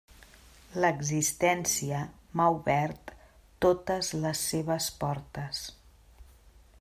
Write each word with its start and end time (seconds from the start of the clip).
L'existència 0.83 1.99
m'ha 2.39 2.47
obert 2.57 3.13
totes 3.67 4.11
les 4.25 4.43
seves 4.55 4.91
portes. 5.05 5.63